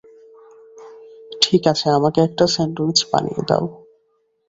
[1.41, 3.65] ঠিক আছে, আমাকে একটা স্যান্ডউইচ বানিয়ে দাও।